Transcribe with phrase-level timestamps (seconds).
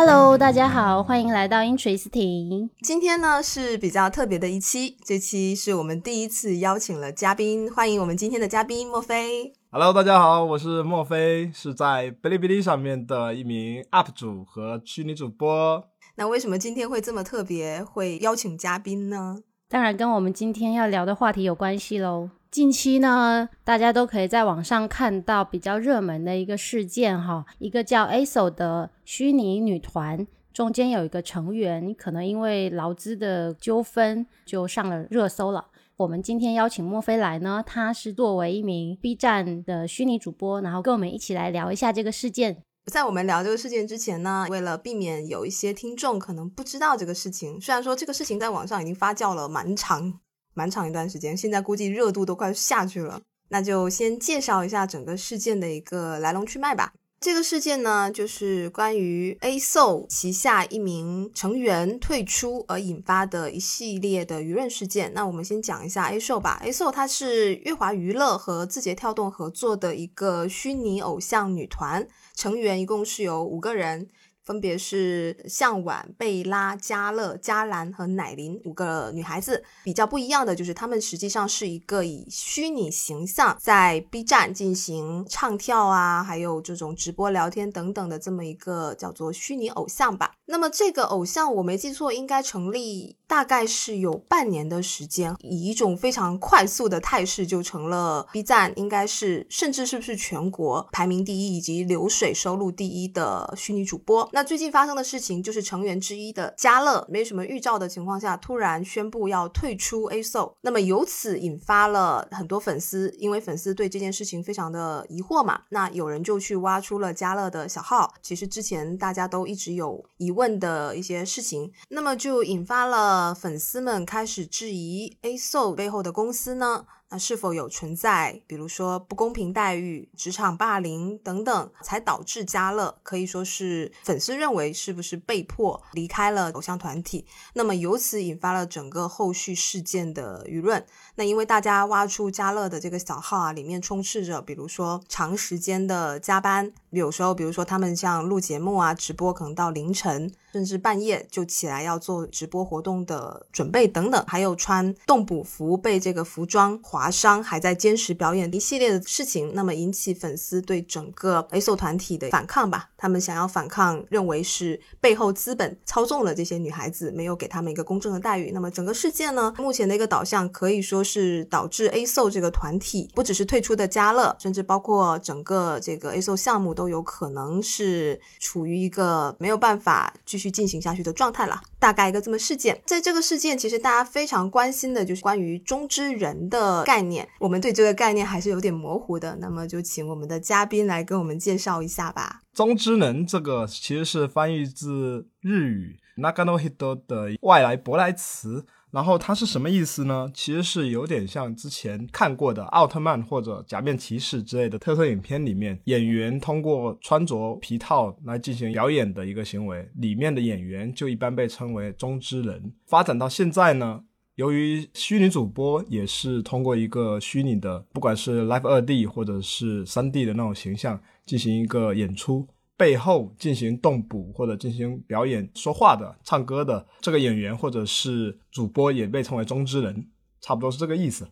[0.00, 2.70] Hello，大家好，欢迎来到 Interesting。
[2.82, 9.52] 今天呢是比较特别的一期，这期是我们第一次邀请了嘉宾，欢迎我们今天的嘉宾莫非。
[9.72, 15.82] Hello，大家好，我是莫非，是在哔哩哔哩上面的一名 UP 主和虚拟主播。
[16.14, 19.38] 那为什么今天会这么特别，会邀请嘉宾呢？
[19.68, 22.30] 当然跟我们今天要聊的话题有关系喽。
[22.50, 35.66] 近期呢，大家都可以在网上看到比较热门的一个事件哈，一个叫 ASO 的虚拟女团，中间有一个成员可能因为劳资的纠纷就上了热搜了。
[35.98, 42.62] 我们今天邀请墨菲来呢，他是作为一名 B 站的虚拟主播，然后跟我们一起来聊一下这个事件。
[42.90, 50.20] 在我们聊这个事件之前呢，为了避免有一些听众可能不知道这个事情，虽然说这个事情在网上已经发酵了蛮长。
[50.58, 53.20] 蛮长一段时间，现在估计热度都快下去了。
[53.50, 56.92] 那就先介绍一下整个事件的一个来龙去脉吧。
[57.20, 65.12] 这个事件呢，就是关于 A SO 旗下一名成员退出而引发的一系列的舆论事件。
[65.14, 66.60] 那我们先讲一下 A SO 吧。
[66.62, 74.08] A SO 它是乐华娱乐和字节跳动合作的一个虚拟偶像女团，成员一共是有五个人。
[74.48, 79.62] 分别是向晚、贝拉、嘉乐、嘉兰和奶琳五个女孩子。
[79.84, 90.32] 比较不一样的就是，她们实际上是一个以虚拟形象在 B 站进行唱跳啊，还有这种直播聊天等等的这么一个叫做虚拟偶像吧。
[90.46, 104.26] 那么这个偶像，我没记错，应该成立大概是有半年的时间，以一种非常快速的态势就成了 B 站应该是甚至是不是全国排名第一以及流水收入第一的虚拟主播。
[104.32, 120.38] 那最近发生的事情就是成员之一的嘉乐，没什么预兆的情况下，突然宣布要退出 A SO，那么由此引发了很多粉丝，因为粉丝对这件事情非常的疑惑嘛，那有人就去挖出了嘉乐的小号，其实之前大家都一直有疑。
[120.38, 126.86] 问的一些事情，那么就引发了粉丝们开始质疑 A SO 背后的公司呢？
[127.10, 137.24] 那是否有存在，比如说不公平待遇、职场霸凌等等，才导致嘉乐可以说是粉丝认为是不是被迫离开了偶像团体？
[137.54, 140.84] 那么由此引发了整个后续事件的舆论。
[141.18, 150.32] 那因为大家挖出家乐的这个小号啊，里面充斥着比如说长时间的加班，有时候比如说他们像录节目啊、直播，可能到凌晨。
[150.50, 162.88] 甚至半夜就起来要做直播活动的准备等等，还有穿动补服被这个服装划伤，还在坚持表演一系列的事情，那么引起粉丝对整个 A SO 团体的反抗吧。
[162.96, 168.50] 他们想要反抗，认为是背后资本操纵了这些女孩子，没有给他们一个公正的待遇。
[168.50, 180.12] 那么整个事件呢，目前的一个导向可以说是导致 A SO 这个团体不只是退出的加乐，甚至包括整个这个 A SO 项目都有可能是处于一个没有办法。
[180.26, 182.78] 继续进行下去的状态了，大概一个这么事件。
[182.84, 187.26] 在这个事件，其实大家非常关心的就是关于中之人的概念。
[187.40, 192.42] 我们对这个概念还是有点模糊的，那么就请我们的嘉宾来跟我们介绍一下吧。
[192.52, 198.66] 中之人这个其实是翻译自日语 “nagano hito” 的外来舶来词。
[198.90, 200.30] 然后它是什么意思呢？
[200.32, 212.72] 其实是有点像之前看过的奥特曼或者假面骑士之类的特色影片里面，演员通过穿着皮套来进行表演的一个行为，里面的演员就一般被称为中之人。
[212.86, 214.04] 发展到现在呢，
[214.36, 222.48] 由于虚拟主播也是通过一个虚拟的，不管是 Live 二 D 或者是三 D 的那种形象进行一个演出。
[222.78, 230.06] 背后进行动捕或者进行表演说话的、唱歌的这个演员或者是主播也被称为中之人，
[230.40, 231.28] 差不多是这个意思。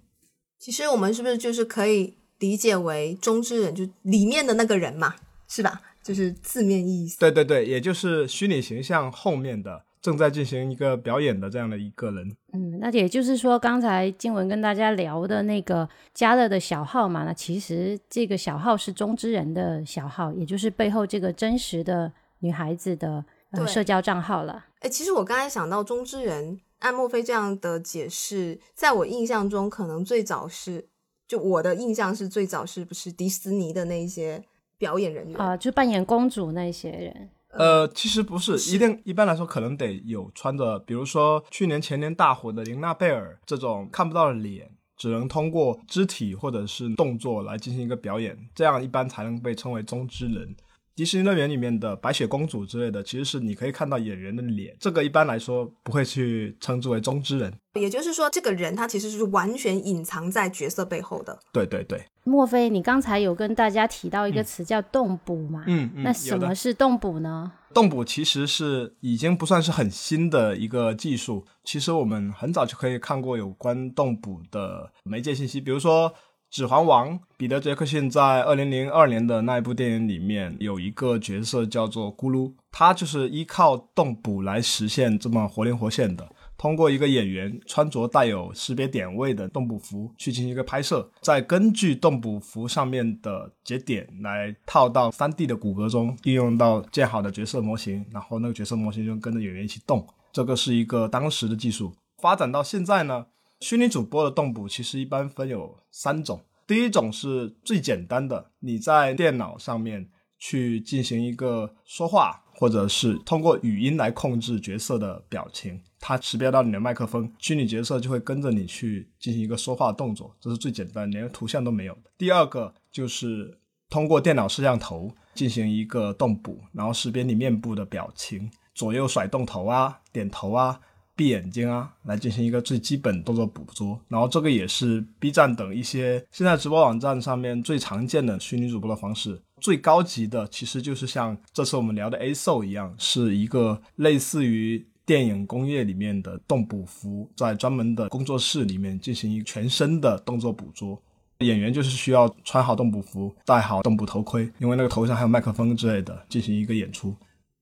[0.58, 5.14] 其实我们是不是就是可以理解为中之人，就里面的那个人嘛，
[5.48, 5.80] 是吧？
[6.02, 7.18] 就是字面意思。
[7.18, 9.85] 对对对，也就是虚拟形象后面的。
[10.00, 23.24] 正在进行一个表演的这样的一个人，嗯，那也就是说，刚才金文跟大家聊的那个加乐的小号嘛，那其实这个小号是中之人的小号，也就是背后这个真实的女孩子的
[23.66, 24.66] 社交账号了。
[24.80, 30.86] 哎，其实我刚才想到中之人，按莫非这样的解释，在我印象中，可能最早是，
[31.26, 34.44] 就我的印象是最早是不是迪士尼的那些
[34.78, 37.30] 表演人员啊，就扮演公主那些人。
[37.58, 50.54] 呃，其实不是，一定一般来说可能得有穿着，比如说去年前年大火的玲娜贝尔这种看不到的脸，只能通过肢体或者是动作来进行一个表演，这样一般才能被称为中之人。
[50.96, 57.52] 迪士尼乐园里面的白雪公主之类的，其实是你可以看到演员的脸，这个一般来说不会去称之为中之人。
[57.74, 61.38] 也就是说，这个人他其实是完全隐藏在角色背后的。
[61.52, 62.02] 对对对。
[62.24, 65.64] 莫非你刚才有跟大家提到一个词叫动捕嘛？
[65.66, 66.02] 嗯嗯。
[66.02, 67.52] 那什么是动捕呢？
[67.74, 76.10] 动捕其实是已经不算是很新的一个技术，其实我们很早就可以看过有关动捕的媒介信息，比如说。
[76.50, 86.26] 《指环王》彼得·杰克逊在二零零二年的那一部电影里面有一个角色叫做咕噜，他就是依靠动捕来实现这么活灵活现的。
[86.56, 100.06] 通过一个演员穿着带有识别点位的动捕服去进行一个拍摄，再根据动捕服上面的节点来套到三 D 的骨骼中，应用到建好的角色模型，然后那个角色模型就跟着演员一起动。
[100.32, 101.92] 这个是一个当时的技术。
[102.22, 103.26] 发展到现在呢？
[103.60, 110.08] 虚拟主播的动捕其实一般分有三种，第一种是最简单的，你在电脑上面
[110.38, 122.10] 去进行一个说话，或者是通过语音来控制角色的表情，它识别到你的麦克风，虚拟角色就会跟着你去进行一个说话动作，这是最简单，连图像都没有的。
[122.18, 130.78] 第二个就是通过电脑摄像头进行一个动捕，然后识别你面部的表情，左右甩动头啊，点头啊。
[131.16, 139.40] 闭眼睛啊，来进行一个最基本动作捕捉，然后这个也是 B 站等一些现在直播网站上面最常见的虚拟主播的方式。
[139.62, 151.00] 最高级的其实就是像这次我们聊的 A s o 一样，是一个类似于电影工业里面的动捕服，在专门的工作室里面进行一个全身的动作捕捉。
[151.40, 157.14] 演员就是需要穿好动捕服，戴好动捕头盔，因为那个头上还有麦克风之类的，进行一个演出。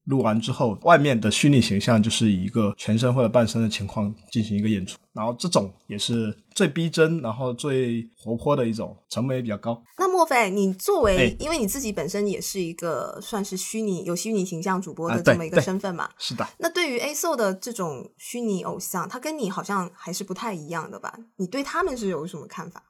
[0.05, 9.83] 录完之后，外面的虚拟形象就是以一个全身或者半身的情况进行一个演出，然后这种也是最逼真，然后最活泼的一种，成本也比较高。
[9.97, 16.11] 那莫非你作为，因为你自己本身也是一个算是虚拟有虚拟形象主播的这么一个身份嘛？
[16.19, 16.47] 是的。
[16.59, 21.19] 那对于 A So 的这种虚拟偶像，他跟你好像还是不太一样的吧？
[21.37, 22.83] 你对他们是有什么看法？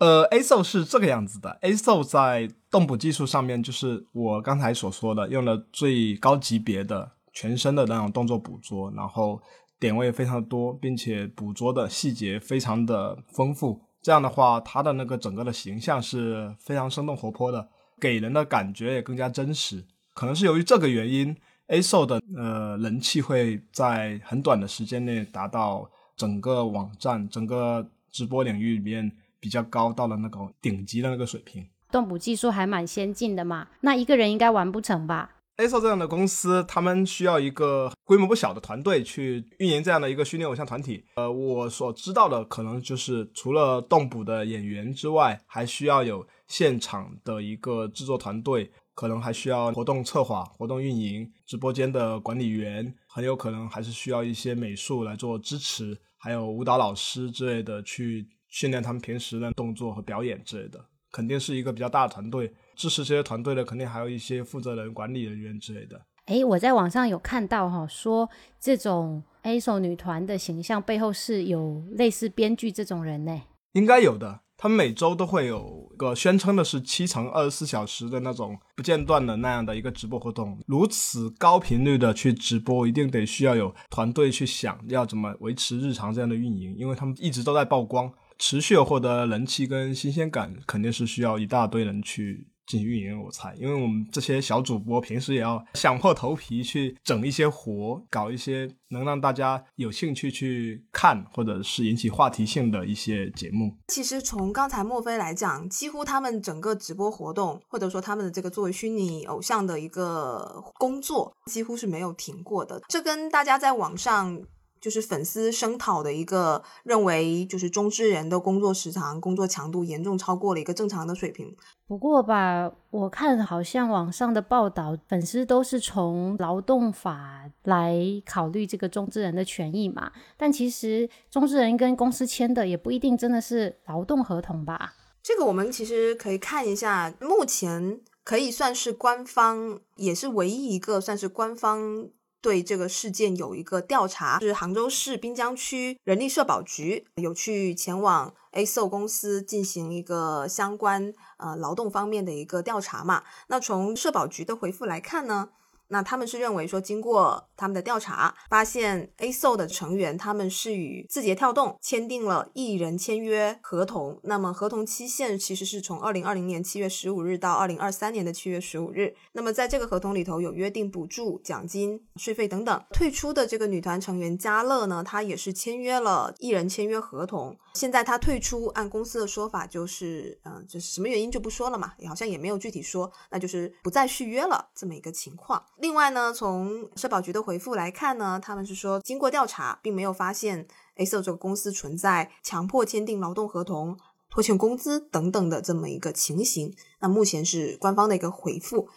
[0.00, 9.38] 呃，A S O 是这个样子的，A S O 在动捕技术上面，就是我刚才所说的，用了最高级别的全身的那种动作捕捉，然后
[9.78, 13.78] 点位非常多，并且捕捉的细节非常的丰富。
[14.00, 17.68] 这样的话，它的那个整个的形象是非常生动活泼的，
[18.00, 19.84] 给人的感觉也更加真实。
[20.14, 21.36] 可能是由于这个原因
[21.66, 29.12] ，A S O 的呃人气会在很短的时间内达到整个网站、整个直播领域里面。
[29.40, 33.68] 比较高，到了那个顶级的那个水平，动捕技术还蛮先进的嘛。
[33.80, 41.04] 那一个人应该完不成吧？A S O 这样的公司，他们需要一个规模不小的团队去运营这样的一个虚拟偶像团体。
[41.16, 58.26] 呃，我所知道的可能就是除了动捕的演员之外，还需要有现场的一个制作团队，可能还需要活动策划、活动运营、直播间的管理员，很有可能还是需要一些美术来做支持，还有舞蹈老师之类的去。
[58.50, 62.52] 训练他们平时的动作和表演之类的，肯定是一个比较大的团队。
[62.76, 66.00] 支持这些团队的，肯定还有一些负责人、管理人员之类的。
[66.26, 73.42] 诶，我在网上有看到哈，说这种 A S O 女团的形象背后是有类似编剧这种人呢？
[73.72, 74.40] 应该有的。
[74.56, 88.12] 他们每周都会有个宣称的是七乘二十四小时的那种不间断的那样的一个直播活动，如此高频率的去直播，一定得需要有团队去想要怎么维持日常这样的运营，因为他们一直都在曝光。
[88.40, 93.22] 持续获得人气跟新鲜感，肯定是需要一大堆人去进行运营。
[93.22, 103.76] 我猜，因为我们这些小主播平时也要想破头皮去整一些活，搞一些能让大家有兴趣去看，或者是引起话题性的一些节目。
[103.88, 112.80] 其实从刚才墨菲来讲，几乎他们整个直播活动，或者说他们的这个作为虚拟偶像的一个工作，几乎是没有停过的。
[112.88, 114.42] 这跟大家在网上。
[114.80, 121.54] 就是粉丝声讨的一个认为，就是中之人的工作时长、工作强度严重超过了一个正常的水平。
[121.86, 130.12] 不过吧，我看好像网上的报道，粉丝都是从劳动法来考虑这个中之人的权益嘛。
[130.36, 134.94] 但其实中之人跟公司签的也不一定真的是劳动合同吧？
[135.22, 142.08] 这个我们其实可以看一下，目前可以算是官方，也是唯一一个算是官方。
[142.40, 153.22] 对这个事件有一个调查，是杭州市滨江区人力社保局有去前往 A S O 公司进行一个相关呃劳动方面的一个调查嘛？
[153.48, 155.50] 那从社保局的回复来看呢？
[155.90, 164.20] 那他们是认为说，经过他们的调查，发现 A S O 的成员他们是与字节跳动签订了艺人签约合同。
[164.22, 169.14] 那么合同期限其实是从二零二零年七月十五日到二零二三年的七月十五日。
[169.32, 172.84] 那么在这个合同里头有约定补助、奖金、税费等等。
[172.92, 177.56] 退出的这个女团成员嘉乐呢，她也是签约了艺人签约合同。
[177.74, 185.64] 现在她退出，按公司的说法就是，嗯，就是什么原因就不说了嘛，好像也没有具体说，那就是不再续约了这么一个情况。
[185.80, 193.98] 另外呢，从社保局的回复来看呢，他们是说经过调查，并没有发现 A o 这个公司存在强迫签订劳动合同、
[194.30, 196.74] 拖欠工资等等的这么一个情形。
[197.00, 198.88] 那目前是官方的一个回复。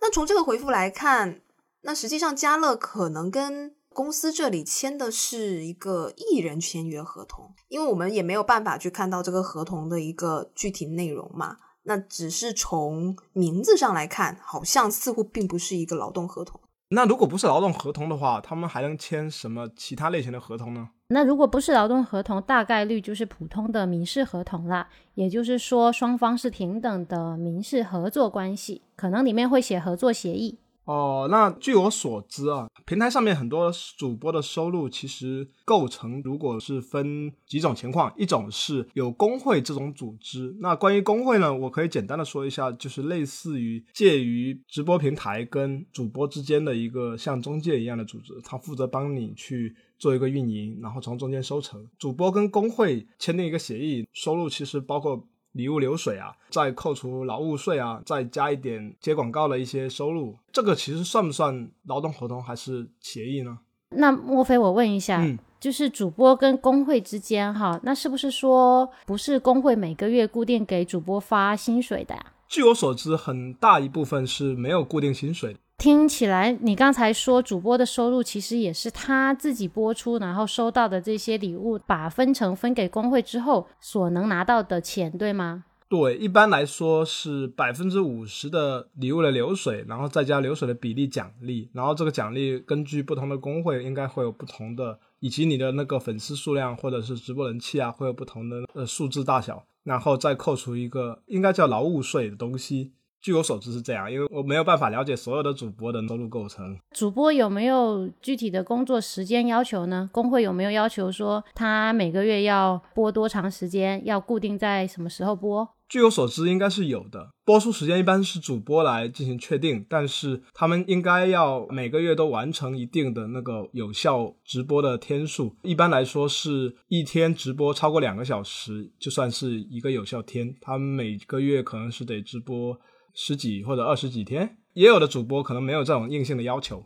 [0.00, 1.42] 那从这个回复来看，
[1.82, 11.58] 那实际上嘉乐可能跟公司这里签的是一个艺人签约合同，因为我们也没有办法去看到这个合同的一个具体内容嘛。
[11.84, 16.60] 那只是从名字上来看，好像似乎并不是一个劳动合同。
[16.94, 20.90] 那如果不是劳动合同的话，他们还能签什么其他类型的合同呢？
[21.08, 24.88] 那如果不是劳动合同，大概率就是普通的民事合同啦。
[25.14, 30.58] 也就是说，双方是平等的民事合作关系，可能里面会写合作协议。
[30.84, 40.56] 哦，那据我所知啊，平台上面很多主播的收入其实构成，如果是分几种情况，一种是有工会这种组织。
[40.60, 51.86] 那关于工会呢，我可以简单的说一下，就是类似于介于直播平台跟主播之间的一个像中介一样的组织，它负责帮你去做一个运营，然后从中间收成。
[51.96, 55.28] 主播跟工会签订一个协议，收入其实包括。
[55.52, 63.58] 礼物流水啊，再扣除劳务税啊，再加一点接广告的一些收入，这个其实算不算劳动合同还是协议呢？
[63.90, 65.22] 那莫非我问一下，
[65.60, 72.26] 就是主播跟工会之间哈，那是不是说不是工会每个月固定给主播发薪水的呀？
[72.48, 75.58] 据我所知，很大一部分是没有固定薪水的。
[75.82, 85.64] 听起来，你刚才说主播的收入其实也是他自己播出，然后收到的这些礼物，把分成分给工会之后所能拿到的钱，对吗？
[85.88, 102.92] 对，一般来说是百分之五十的礼物的流水，然后再加流水的比例奖励，然后这个奖励根据不同的工会应该会有不同的，以及你的那个粉丝数量或者是直播人气啊，会有不同的呃数字大小，然后再扣除一个应该叫劳务税的东西。
[103.22, 106.76] 据我所知是这样，因为我没有办法了解所有的主播的收入构成。
[106.90, 110.10] 主播有没有具体的工作时间要求呢？
[110.12, 115.68] 工会有没有要求说他每个月要播多长时间，要固定在什么时候播？
[115.88, 117.28] 据我所知，应该是有的。
[117.44, 125.54] 播出时间一般是主播来进行确定，但是他们应该要每个月都完成一定的那个有效直播的天数。
[125.62, 130.52] 一般来说，是一天直播超过两个小时，就算是一个有效天。
[130.60, 132.76] 他们每个月可能是得直播。
[133.14, 136.84] 十几或者二十几天，也有的主播可能没有这种硬性的要求。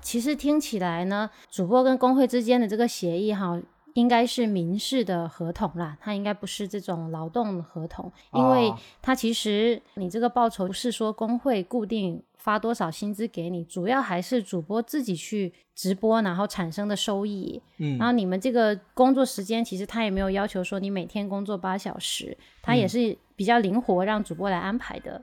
[0.00, 3.60] 其实听起来呢，主播跟工会之间的这个协议哈，
[3.94, 17.62] 应该是民事的合同啦，它应该不是这种劳动合同，因为它其实你这个报酬不是说工会固定发多少薪资给你，主要还是主播自己去直播然后产生的收益。
[17.78, 25.22] 嗯，然后你们这个工作时间其实他也没有要求说你每天工作八小时，他也是比较灵活让主播来安排的。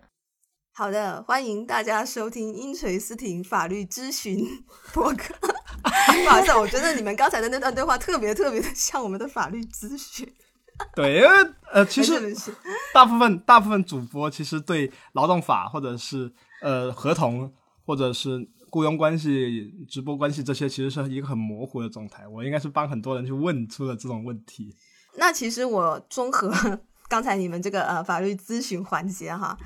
[0.80, 4.48] 好的，欢迎大家收听英锤思婷法律咨询
[4.96, 5.36] 播客。
[5.84, 10.26] 不好意思，我觉得你们刚才的那段对话特别特别的像我们的法律咨询。
[10.96, 11.28] 对，因为
[11.74, 12.34] 呃，其实
[12.94, 16.32] 大部分大部分主播其实对劳动法或者是
[16.62, 17.54] 呃合同
[17.86, 22.26] 或者是雇佣关系、直播关系这些，其实是一个很模糊的状态。
[22.26, 24.74] 我应该是帮很多人去问出了这种问题。
[25.18, 29.58] 那其实我综合刚才你们这个呃法律咨询环节哈。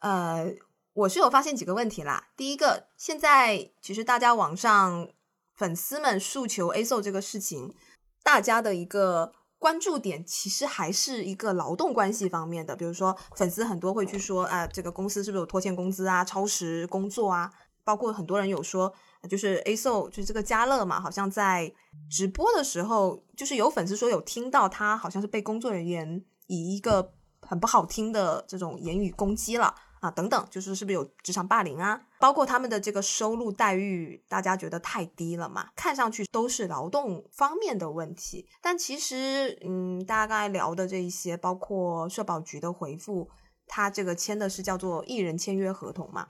[0.00, 0.54] 呃，
[0.92, 2.28] 我是有发现几个问题啦。
[2.36, 5.08] 第一个，现在其实大家网上
[5.54, 7.74] 粉丝们诉求 ASO 这个事情，
[8.22, 12.76] 大家的一个关注点其实还是一个劳动关系方面的。
[12.76, 17.52] 比如说，粉丝很多会去说，啊，这个公司是不是有拖欠工资啊、超时工作啊？
[17.82, 18.92] 包括很多人有说，
[19.30, 21.72] 就是 ASO 就是这个家乐嘛，好像在
[22.10, 29.74] 直播的时候，就是有粉丝说有听到他好像是被工作人员以一个很不好听的这种言语攻击了。
[30.00, 32.00] 啊，等等，就是是不是有职场霸凌啊？
[32.20, 35.70] 包括他们的这个收入待遇，大家觉得太低了嘛？
[35.74, 43.28] 看上去都是劳动方面的问题，但其实，嗯，大家刚才聊的这一些，包括社保局的回复，
[43.66, 46.28] 他这个签的是叫做艺人签约合同嘛，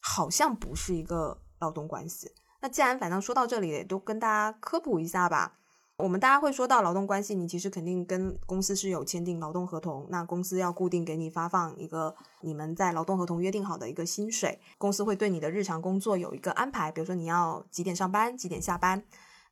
[0.00, 2.32] 好像不是一个劳动关系。
[2.60, 5.58] 那既然反正说到这里，都跟大家科普一下吧。
[6.02, 19.00] 我们大家会说到劳动关系，你其实肯定跟公司是有签订劳动合同，那公司要固定给你发放一个你们在劳动合同约定好的一个薪水，公司会对你的日常工作有一个安排，比如说你要几点上班，几点下班。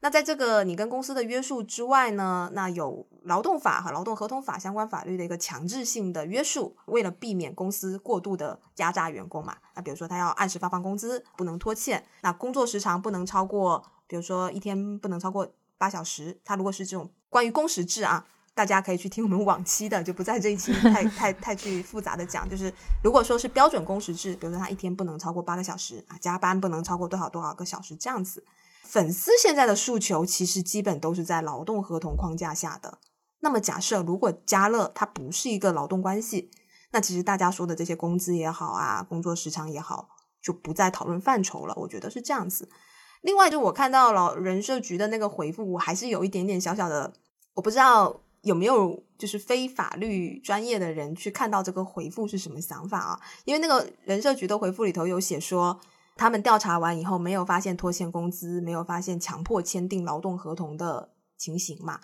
[0.01, 15.49] 那在这个你跟公司的约束之外呢，那有劳动法和劳动合同法相关法律的一个强制性的约束，为了避免公司过度的压榨员工嘛，那比如说他要按时发放工资，不能拖欠，那工作时长不能超过，比如说一天不能超过。
[15.81, 22.47] 八小时，他如果是这种关于工时制啊，大家可以去听我们 往期的，就不在这一期 太太太去复杂的讲。
[22.47, 22.71] 就是
[23.03, 28.45] 如果说是标准工时制，比如说他一天不能超过八个小时啊，加班不能超过多少多少个小时这样子。
[28.83, 32.99] 粉丝现在的诉求其实基本都是在劳动合同框架下的。
[33.41, 36.51] 那么假设如果加乐它不是一个劳动关系，
[36.93, 40.11] 那其实大家说的这些工资也好啊，工作时长也好，
[40.43, 41.75] 就不再讨论范畴了。
[41.77, 42.69] 我觉得是这样子。
[43.23, 47.13] 另外，就我看到了人社局的那个回复，我还是有一点点小小的，
[47.53, 53.21] 我不知道有没有就是非法律专业的人去看到这个回复是什么想法啊？
[53.45, 55.79] 因为那个人社局的回复里头有写说，
[56.17, 62.01] 他们调查完以后没有发现拖欠工资，没有发现强迫签订劳动合同的情形嘛。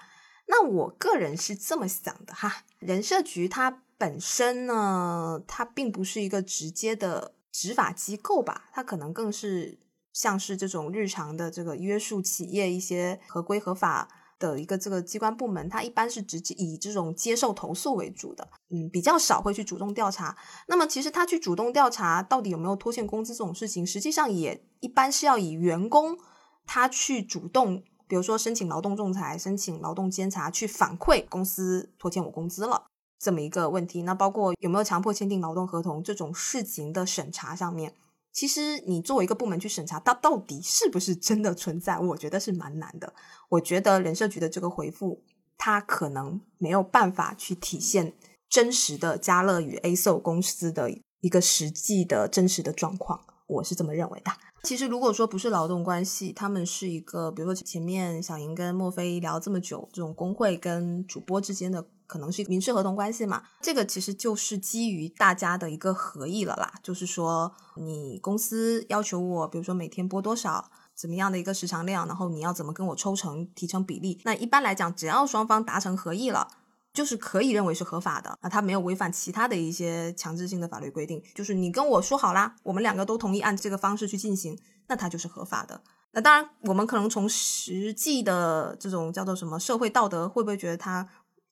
[0.48, 9.78] 那我个人是这么想的哈，人社局它本身呢，它并不是一个直接的执法机构吧，它可能更是。
[10.16, 14.08] 像是这种日常的这个约束企业一些合规合法
[14.38, 20.34] 的一个这个机关部门，它一般是直接以这种接受投诉为主的，嗯，比较少会去主动调查。
[20.68, 26.16] 那么其实他去主动调查到底有没有拖欠工资这种事情，实际上也一般是要以员工
[26.64, 32.86] 他去主动，比如说申请劳动仲裁、申请劳动监察去反馈公司拖欠我工资了
[33.18, 34.00] 这么一个问题。
[34.00, 37.92] 那包括有没有强迫签订劳动合同这种事情的审查上面。
[38.36, 43.14] 其实你作为一个部门去审查，它到底是不是真的存在，我觉得是蛮难的。
[43.48, 45.22] 我觉得人社局的这个回复，
[45.56, 48.12] 它可能没有办法去体现
[48.46, 50.90] 真实的家乐与 A S O 公司的
[51.22, 54.30] 一个实际的真实的状况，我是这么认为的。
[54.64, 61.86] 其实如果说不是劳动关系，他们是一个，比如说前面小莹跟莫非聊这么久，这种工会跟主播之间的。
[62.06, 66.72] 可能是民事合同关系嘛，这个其实就是基于大家的一个合意了啦。
[66.82, 74.20] 就是说，你公司要求我，比如说每天播多少，怎么样的一个时长量，然后你要怎么跟我抽成提成比例。
[74.24, 76.48] 那一般来讲，只要双方达成合意了，
[76.92, 81.22] 就是可以认为是合法的啊，他没有违反其他的一些强制性的法律规定。
[81.34, 85.82] 就是你跟我说好啦，我们两个都同意按这个方式去进行，那它就是合法的。
[86.12, 91.06] 那当然，我们可能从实际的这种叫做什么社会道德，会不会觉得它？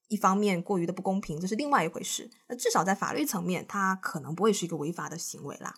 [0.08, 2.30] 一方面过于的不公平，这是另外一回事。
[2.48, 5.74] 那至少在法律层面，它可能不会是一个违法的行为啦。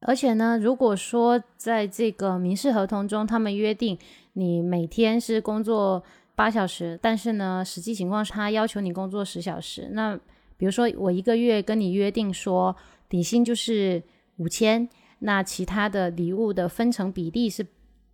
[0.00, 3.96] 而且呢，如果说在这个民事合同中，他们约定
[4.32, 6.02] 你每天是工作
[6.34, 9.90] 八小时，但是呢，实际情况是他要求你工作十小时。
[9.92, 10.18] 那
[10.56, 12.74] 比如说，我一个月跟你约定说
[13.08, 14.02] 底薪就是
[14.38, 14.88] 五千，
[15.20, 17.66] 那其他的礼物的分成比例是。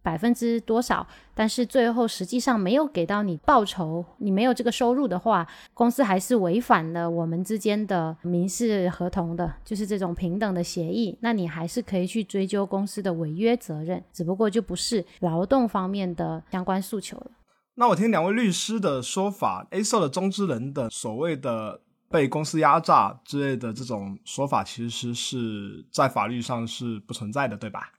[0.09, 1.07] 百分之多少？
[1.35, 11.19] 但是最后实际上没有给到你报酬，你没有这个收入的话，公司还是违反了我们之间的民事合同的，就是这种平等的协议。
[11.21, 17.31] 那你还是可以去追究公司的违约责任，只不过就不是劳动方面的相关诉求了。
[17.75, 27.93] 那我听两位律师的说法，A 社的中之人的所谓的被公司压榨之类的这种说法，其实是在法律上是不存在的，对吧？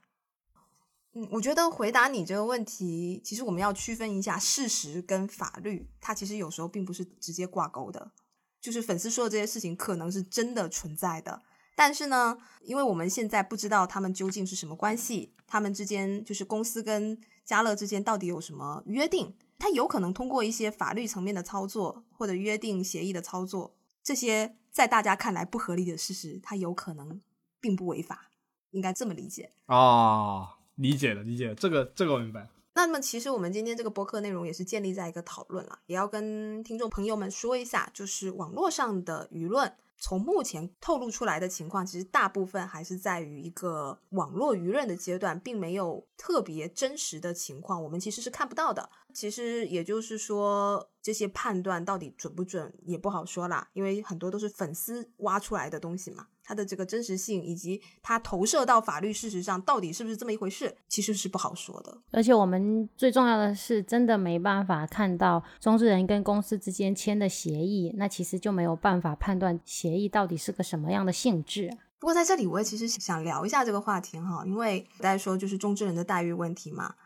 [1.14, 8.12] 嗯，我觉得回答你这个问题，其实我们要区分一下事实跟法律，它其实有时候并不是直接挂钩的。
[8.60, 11.42] 就是粉丝说的这些事情可能是真的存在的，
[11.74, 27.20] 但是呢，因为我们现在不知道他们究竟是什么关系，他们之间就是公司跟家乐之间到底有什么约定，他有可能通过一些法律层面的操作或者约定协议的操作，这些在大家看来不合理的事实，它有可能
[27.60, 28.30] 并不违法，
[28.72, 30.59] 应该这么理解啊。
[30.80, 32.48] 理解了，理解了，这个这个我明白。
[32.74, 48.88] 那么其实我们今天这个播客内容也是建立在一个讨论了，也要跟听众朋友们说一下，就是网络上的舆论，从目前透露出来的情况，其实大部分还是在于一个网络舆论的阶段，并没有特别真实的情况，我们其实是看不到的。
[49.12, 56.28] 其实也就是说，这些判断到底准不准也不好说啦，因为很多都是粉丝挖出来的东西嘛。
[56.50, 61.96] 它的这个真实性以及它投射到法律事实上到底是不是这么一回事，其实是不好说的。
[62.10, 71.70] 而且我们最重要的是，真的没办法看到中之人跟公司之间签的协议，那其实就没有办法判断协议到底是个什么样的性质。
[72.00, 76.96] 不过在这里，我也其实想聊一下这个话题哈，因为大家说就是中之人的待遇问题嘛。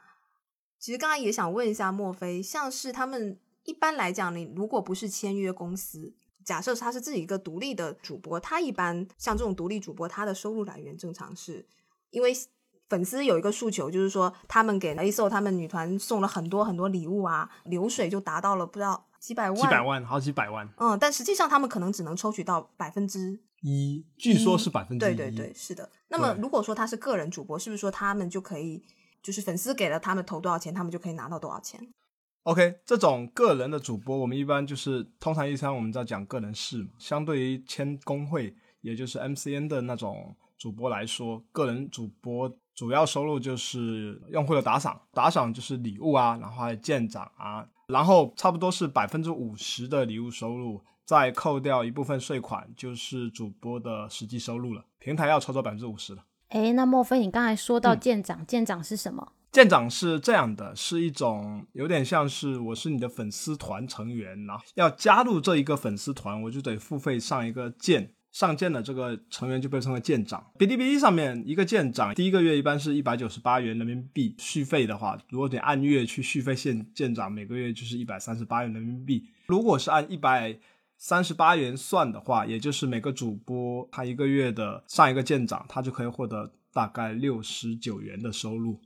[0.79, 6.15] 其实刚才也想问一下莫非，像是他们一般来讲，你如果不是签约公司。
[6.45, 11.67] 假设他是自己一个独立的主播，他一般像这种独立主播，他的收入来源正常是，
[12.11, 12.33] 因为
[12.89, 20.69] 粉丝有一个诉求，就是说他们给 A SO 他们女团送了很多很多礼物啊，流水就达到了不知道几百万，几百万，好几百万。
[20.77, 25.17] 嗯，但实际上他们可能只能抽取到百分之一，据说是百分之一。
[25.17, 25.91] 对对对，是的。
[26.09, 28.85] 那么如果说他是个人主播，是不是说他们就可以，
[29.23, 31.81] 就是粉丝给了他们投多少钱，他们就可以拿到多少钱？
[32.45, 36.91] OK，这种个人的主播，我们一般就是通常一般我们在讲个人事嘛。
[36.99, 54.85] 相对于签工会，也就是 MCN 的那种主播来说，个人主播主要收入就是用户的打赏，打赏就是礼物啊，然后还有舰长啊，然后差不多是百分之五十的礼物收入，再扣掉一部分税款，就是主播的实际收入了。
[54.99, 56.23] 平台要抽走百分之五十的。
[56.49, 59.33] 哎，那莫非你刚才说到舰长，舰长是什么？
[59.55, 70.45] 舰长是这样的，是一种有点像是我是你的粉丝团成员，然后要加入这一个粉丝团，我就得付费上一个舰，上舰的这个成员就被称为舰长。
[70.59, 79.25] 哔哩哔哩上面一个舰长，第一个月一般是一百九十八元人民币续费的话，如果你按月去续费现舰长，每个月就是一百三十八元人民币。
[79.47, 80.59] 如果是按一百
[80.99, 88.81] 三十八元算的话，也就是每个主播他一个月的上一个舰长，他就可以获得大概六十九元的收入。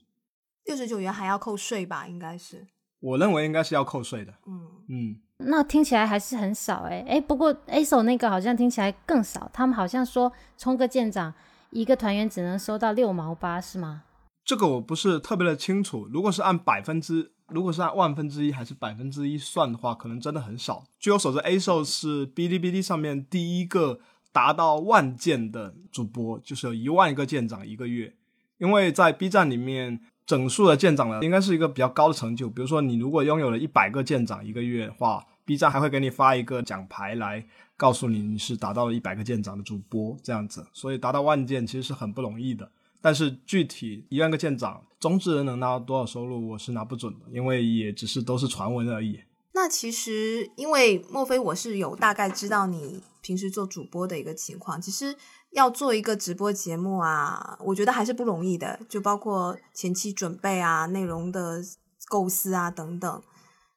[0.68, 2.06] 六十九元还要扣税吧？
[2.06, 2.66] 应该是，
[3.00, 4.34] 我认为应该是要扣税的。
[4.46, 11.32] 嗯嗯，那听起来还是很少哎哎，不过 A 手那个好像听起来更少，他们好像说充个舰长，
[11.70, 14.02] 一个团员只能收到六毛八，是吗？
[14.44, 16.06] 这个我不是特别的清楚。
[16.12, 20.84] 如果是按百分之，如果是按万分之一还是百分之一算的话，可能真的很少。
[21.00, 24.00] 据我所知，A 手是哔哩哔哩上面第一个
[24.32, 28.14] 达到万件的主播，就是有一万个舰长一个月，
[28.58, 30.02] 因为在 B 站里面。
[30.28, 32.50] 整数的舰长呢，应该是一个比较高的成就。
[32.50, 37.42] 比如说，你如果拥有了一百个舰长一个月的话，B 站还会给你发一个奖牌来
[37.78, 40.66] 告诉你你是达到了一百个舰长的主播这样子。
[40.74, 42.70] 所以达到万舰其实是很不容易的。
[43.00, 49.20] 但是具体一万个舰长，中之人能拿到多少收入，我是拿不准的，因为也只是都是传闻而已。
[49.54, 55.16] 那其实，因为莫非我是有大概知道你平时做主播的一个情况，其实。
[55.52, 61.62] 要做一个直播节目啊，我觉得还是不容易的，就包括前期准备啊、内容的
[62.08, 63.22] 构思啊等等。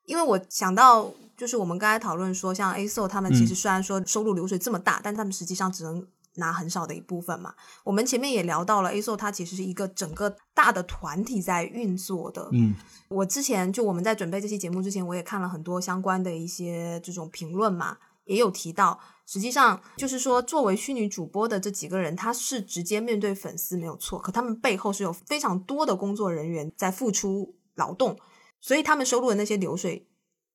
[0.05, 6.05] 因为我想到，就是我们刚才讨论说，像 A SO 他们其实虽然说收入流水这么大，但他们实际上只能
[6.35, 7.53] 拿很少的一部分嘛。
[7.85, 12.49] 我们前面也聊到了 A SO，它其实是一个整个大的团体在运作的。
[12.51, 12.75] 嗯，
[13.07, 18.99] 我之前就我们在准备这期节目之前，我也看了很多相关的一些这种评论嘛，也有提到。
[19.31, 28.19] 实际上就是说，作为虚拟主播的这几个人，他是直接面对粉丝没有错，可他们背后是有非常多的工作人员在付出劳动，
[28.59, 30.05] 所以他们收入的那些流水，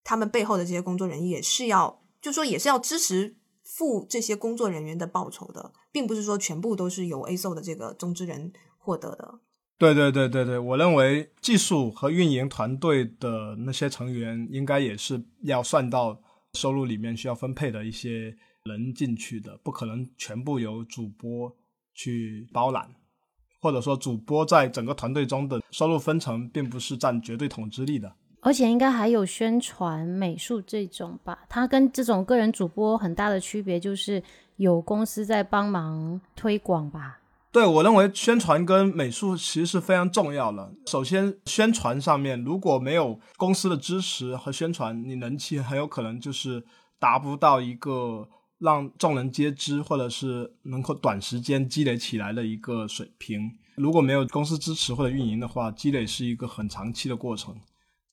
[0.04, 9.40] 他们背后的这些工作人员也是要，就说也是要支持付这些工作人员的报酬的，并不是说全部都是由 A SO 的这个中之人获得的。
[9.78, 16.20] 对对对对对，我认为技术和运营团队的那些成员应该也是要算到
[16.52, 18.36] 收入里面需要分配的一些。
[18.66, 21.56] 人进去的不可能全部由主播
[21.94, 22.94] 去包揽，
[23.62, 28.12] 或者说主播在整个团队中的收入分成并不是占绝对统治力的。
[28.42, 31.38] 而且应该还有宣传、美术这种吧？
[31.48, 34.22] 它跟这种个人主播很大的区别就是
[34.56, 37.18] 有公司在帮忙推广吧？
[37.50, 40.72] 对我认为宣传跟美术其实是非常重要的。
[40.86, 46.62] 首先，宣传上面如果没有公司的支持和宣传，你人气很有可能就是
[47.00, 48.28] 达不到一个。
[48.58, 53.58] 让众人皆知，或者是能够短时间积累起来的一个水平。
[53.76, 57.60] 如果没有公司支持或者运营的话，积累是一个很长期的过程。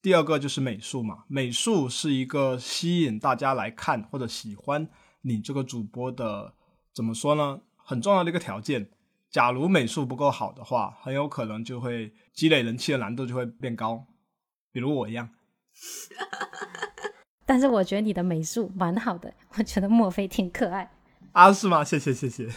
[0.01, 4.89] 第二个就是美术嘛，美术是一个吸引大家来看或者喜欢
[5.21, 6.53] 你这个主播的，
[6.93, 7.61] 怎么说呢？
[7.77, 8.89] 很重要的一个条件。
[9.29, 14.05] 假如美术不够好的话，很有可能就会积累人气的难度就会变高，
[14.73, 15.29] 比如我一样。
[17.45, 20.89] 但是我觉得你的美术蛮好的， 我觉得墨菲挺可爱
[21.31, 21.83] 啊，是吗？
[21.83, 22.49] 谢谢谢谢。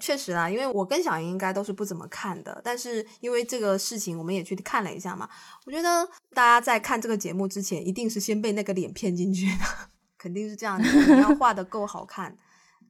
[0.00, 5.28] 确实啊，因为我跟小莹应该都是不怎么看的，但是因为这个事情，我们也去看了一下嘛。
[5.64, 9.64] 我觉得大家在看这个节目之前，一定是先被那个脸骗进去的，
[10.18, 10.80] 肯定是这样。
[10.82, 12.36] 你要画的够好看，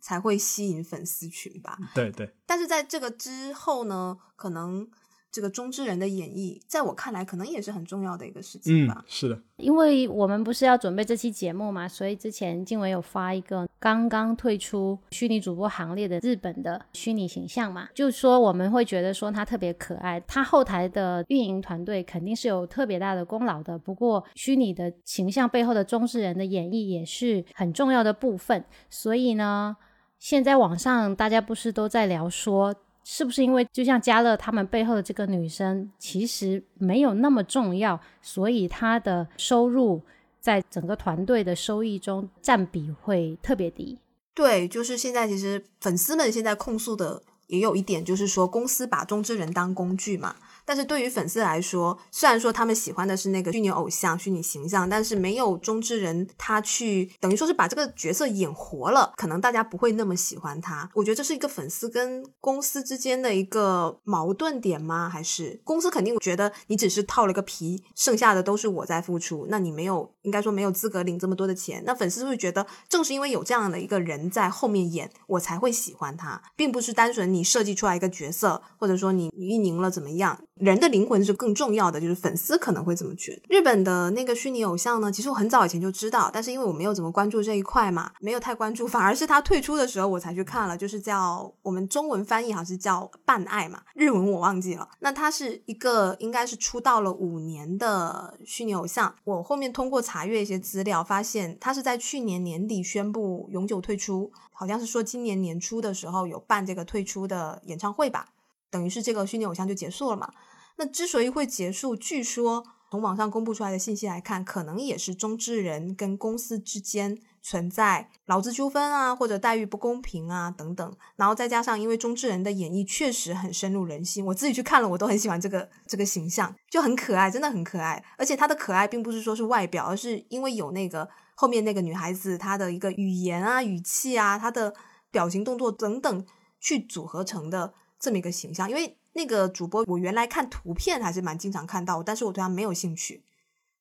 [0.00, 1.76] 才会吸引粉丝群吧？
[1.94, 2.34] 对对。
[2.46, 4.88] 但是在这个之后呢，可能。
[5.32, 9.02] 这个中之人的演绎，在我看来，可能也是很重要的一个事情吧。
[9.08, 23.78] 是的，因为我们不是要准备这期节目嘛，所以之前静伟有发一个刚刚退出虚拟主播行列的日本的虚拟形象嘛，就说我们会觉得说他特别可爱，他后台的运营团队肯定是有特别大的功劳的。
[23.78, 28.62] 不过虚拟的形象背后的中之人的演绎也是很重要的部分。
[28.90, 29.74] 所以呢，
[30.18, 32.74] 现在网上大家不是都在聊说。
[33.04, 40.02] 是不是因为就像嘉乐他们背后的这个女生其实没有那么重要，所以她的收入
[40.40, 43.98] 在整个团队的收益中占比会特别低？
[44.34, 60.88] 对，就是现在其实粉丝们现在控诉的也有一点，就是说公司把中之人当工具嘛，但是对于粉丝来说，虽然说他们喜欢的是那个虚拟偶像、虚拟形象，但是没有中之人他去等于说是把这个角色演活了，可能大家不会那么喜欢他。
[60.94, 65.08] 我觉得这是一个粉丝跟公司之间的一个矛盾点吗？
[65.08, 71.82] 还是公司肯定觉得你只是套了个皮，剩下的都是我在付出，那你没有应该说没有资格领这么多的钱。
[71.84, 80.38] 那粉丝会觉得，正是因为有这样的一个人在后面演，我才会喜欢他，并不是单纯你设计出来一个角色，或者说你运营了怎么样。
[80.62, 83.42] 人的灵魂是更重要的，就是粉丝可能会这么觉得。
[83.48, 94.88] 日本的那个虚拟偶像呢，其实我很早以前就知道，但是因为我没有怎么关注这一块嘛，没有太关注，反而是他退出的时候我才去看了，就是叫我们中文翻译好像是叫半爱嘛，日文我忘记了。
[95.00, 108.28] 那他是一个应该是出道了五年的虚拟偶像，我后面通过查阅一些资料，发现他是在去年年底宣布永久退出，好像是说今年年初的时候有办这个退出的演唱会吧，
[108.70, 110.32] 等于是这个虚拟偶像就结束了嘛。
[110.76, 120.96] 那之所以会结束，据说从网上公布出来的信息来看，可能也是中之人跟公司之间存在劳资纠纷啊，或者待遇不公平啊等等。
[121.16, 128.04] 然后再加上，因为中之人的演绎确实很深入人心，我自己去看了，我都很喜欢这个这个形象，就很可爱，真的很可爱。
[128.18, 134.74] 而且他的可爱并不是说是外表，而是因为有那个后面那个女孩子她的一个语言啊、语气啊、她的
[135.10, 136.26] 表情动作等等
[136.60, 138.98] 去组合成的这么一个形象，因为。
[139.14, 143.24] 那个主播，我原来看图片还是蛮经常看到，但是我对他没有兴趣。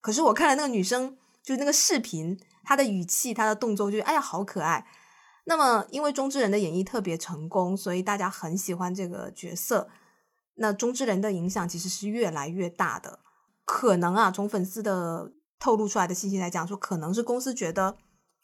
[0.01, 4.85] 可是我看了那个女生，就是那个视频，她的语气、她的动作，就哎呀，好可爱。
[5.45, 9.89] 那么，因为中之人的演绎特别成功，所以大家很喜欢这个角色。
[10.55, 13.19] 那中之人的影响其实是越来越大的。
[13.63, 17.97] 可能啊，从粉丝的透露出来的信息来讲，说可能是公司觉得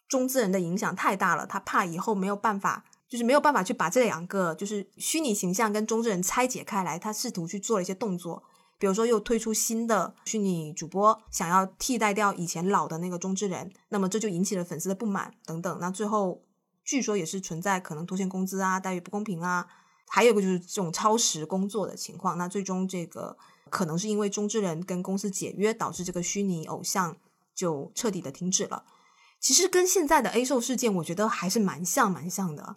[0.07, 2.85] 中之人的影响太大了，他怕以后没有办法。
[3.07, 8.43] 就是没有办法去把这两个就是虚拟形象跟中之人拆解开来，他试图去做了一些动作，
[8.77, 15.77] 比如说又推出新的虚拟主播，想要替代掉以前老的那个中之人，那么这就引起了粉丝的不满等等。
[15.79, 16.43] 那最后
[16.83, 19.67] 据说也是存在可能拖欠工资啊、待遇不公平啊，
[20.07, 22.37] 还有个就是这种超时工作的情况。
[22.37, 23.37] 那最终这个
[23.69, 27.15] 可能是因为中之人跟公司解约，导致这个虚拟偶像
[27.55, 28.83] 就彻底的停止了。
[29.39, 32.75] 其实跟现在的 A 售事件，我觉得还是蛮像蛮像的。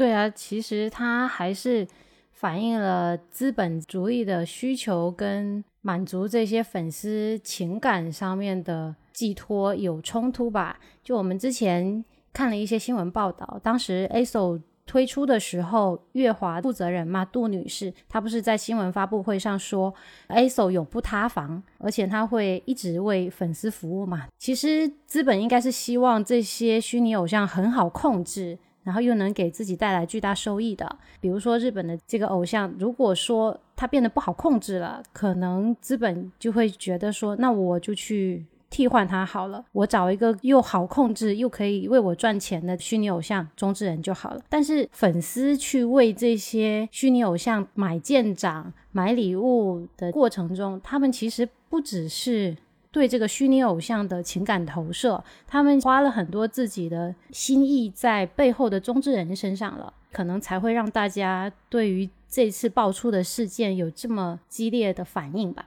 [0.00, 1.86] 对啊，其实它还是
[2.32, 10.78] 反映了资本主义的需求跟满足这些粉丝情感上面的寄托有冲突吧。
[11.04, 19.92] 就我们之前看了一些新闻报道，当时 ASO 推出的时候，月华负责人嘛，杜女士，她不是在新闻发布会上说
[20.30, 24.28] ，ASO 永不塌房，而且他会一直为粉丝服务嘛。
[24.38, 28.58] 其实资本应该是希望这些虚拟偶像很好控制。
[28.90, 44.42] 然后又能给自己带来巨大收益的，比如说日本的这个偶像，如果说他变得不好控制了，可能资本就会觉得说，那我就去替换他好了，我找一个又好控制又可以为我赚钱的虚拟偶像中之人就好了。
[44.48, 52.56] 但是粉丝去为这些虚拟偶像买舰长、买礼物的过程中，他们其实不只是。
[52.92, 65.66] 对这个虚拟偶像的情感投射，他们花了很多自己的心意在背后的中之人身上了，可能才会让大家对于这次爆出的事件有这么激烈的反应吧。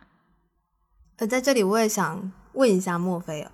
[1.18, 3.52] 呃，在这里我也想问一下莫菲尔，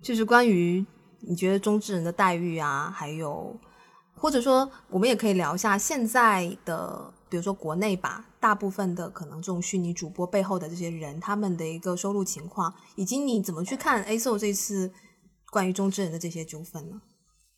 [0.00, 0.86] 就是关于
[1.20, 3.58] 你觉得中之人的待遇啊，还有
[4.14, 7.12] 或者说我们也可以聊一下现在的。
[7.28, 14.92] 比如说国内吧，大部分的可能这种虚拟主播背后的这些人，他们的一个收入情况，以及你怎么去看 A o 这次
[15.50, 17.00] 关于中之人的这些纠纷呢？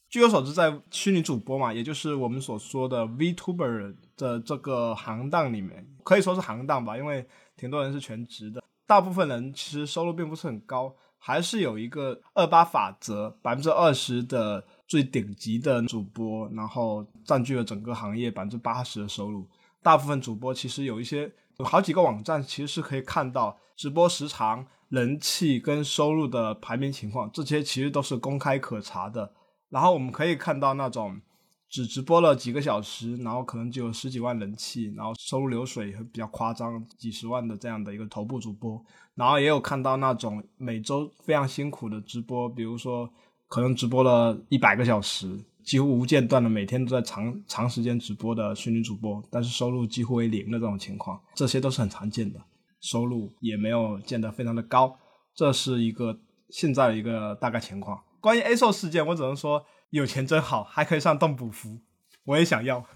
[0.09, 7.25] 据我所知，在虚拟主播嘛，也就是我们所说的 VTuber 的这个行当里面，可以说是行当吧，因为
[7.57, 19.47] 挺多人是全职的，大部分人其实收入并不是很高，还是有一个二八法则，百分之二十的最顶级的主播，然后占据了整个行业百分之八十的收入。
[19.83, 29.33] 大部分主播其实有一些有好几个网站，其实是可以看到直播时长、人气跟收入的排名情况，这些其实都是公开可查的。
[29.69, 31.21] 然后我们可以看到那种
[31.69, 38.83] 只直播了几个小时，然后可能就有十几万人气，然后收入流水比较夸张，几十万的这样的一个头部主播。
[39.15, 43.09] 然后也有看到那种每周非常辛苦的直播，比如说
[43.49, 45.39] 可能直播了一百个小时。
[45.65, 52.41] 几乎无间断的每天都在长长时间直播的虚拟主播，但是收入几乎为零的这种情况，这些都是很常见的，
[52.81, 54.99] 收入也没有见得非常的高，
[55.35, 56.19] 这是一个
[56.49, 58.01] 现在的一个大概情况。
[58.21, 61.79] 关于 A 售事件，我只能说有钱真好，还可以上动补服，
[62.25, 62.85] 我也想要。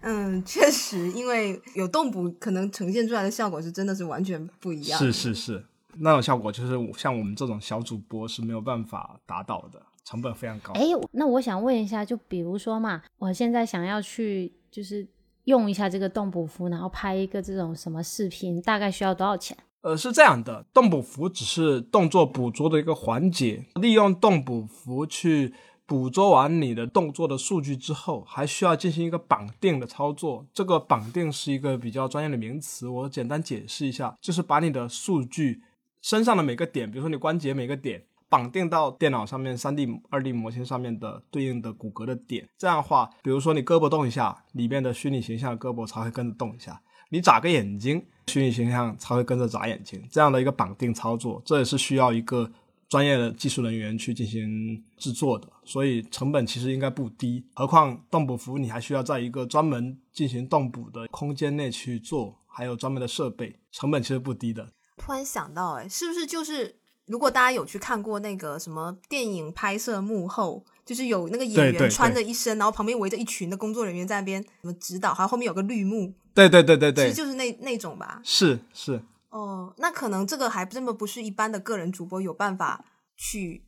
[0.00, 4.98] 嗯，确实，因为有动捕，可能呈现出来的效果是真的是完全不一样。
[4.98, 5.66] 是是是，
[6.00, 10.72] 那种效果就是像我们这种小主播是没有办法达到的，成本非常高。
[10.74, 10.82] 哎，
[11.12, 15.06] 那我想问一下，就比如说嘛，我现在想要去就是
[15.44, 19.56] 用一下这个动捕服，然后拍一个这种什么视频，大概需要多少钱？
[19.82, 25.54] 呃，是这样的，动捕服只是动作捕捉的一个环节，利用动捕服去。
[25.88, 30.44] 捕捉完你的动作的数据之后，还需要进行一个绑定的操作。
[30.52, 35.62] 这个绑定是一个比较专业的名词，我简单解释一下，就是把你的数据
[36.02, 42.48] 身上的每个点，比如说你关节每个点，绑定到电脑上面三 D、二 D 模型上面的对应的骨骼的点。
[42.56, 46.72] 这样的话，比如说你胳膊动一下，里面的虚拟形象胳膊才会跟着动一下；
[47.10, 50.02] 你眨个眼睛，虚拟形象才会跟着眨眼睛。
[50.10, 52.50] 这样的一个绑定操作，这也是需要一个。
[52.88, 57.44] 专业的技术人员去进行制作的，所以成本其实应该不低。
[57.54, 64.66] 何况动捕服务你还需要在一个专门进行动捕的空间内去做，还有专门的设备，成本其实不低的。
[65.08, 78.20] 突然想到，哎，是不是就是如果大家有去看过那个什么电影拍摄幕后，就是有那个演员穿着一身，然后旁边围着一群的工作人员在那边什么指导，还有后面有个绿幕，对对对对对，其实就是那那种吧。
[78.22, 79.02] 是是。
[79.30, 82.84] 哦，那可能这个还这么不是一般的个人主播有办法
[83.16, 83.64] 去，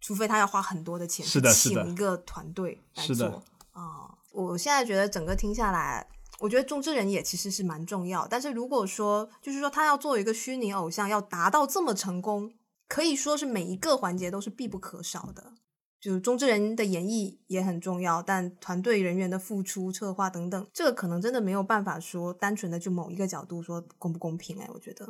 [0.00, 3.42] 除非他要花很多的钱是的，请一个团队来做。
[3.72, 6.08] 啊，我现在觉得整个听下来，
[6.40, 8.26] 我觉得中之人也其实是蛮重要。
[8.28, 12.52] 但是如果说就是说他要做一个虚拟偶像，要达到这么成功，
[12.88, 15.52] 可以说是每一个环节都是必不可少的。
[16.00, 24.60] 就是中之人的演绎也很重要，但团队人员的付出、策划等等，这个可能真的没有办法说单纯的就某一个角度说公不公平。
[24.60, 25.04] 哎，我觉得，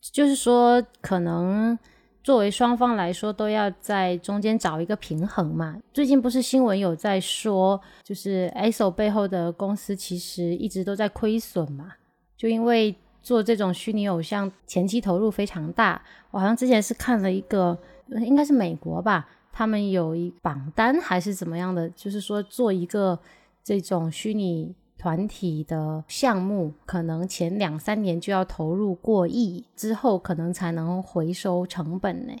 [0.00, 1.78] 就是说，可能
[2.22, 5.76] 作为双方来说，都要在中间找一个平衡嘛。
[5.92, 11.92] 最近不是新闻有在说，就是 ASO 背后的公司其实一直都在亏损嘛，
[12.36, 16.00] 就因为做这种虚拟偶像前期投入非常大。
[16.30, 17.76] 我好像之前是看了一个，
[18.24, 19.28] 应该是美国吧。
[19.52, 21.90] 他们有一榜单还是怎么样的？
[21.90, 23.18] 就是说做一个
[23.62, 32.32] 这种虚拟团体的项目，可能前两三年就要投入过亿，之后可能才能回收成本呢。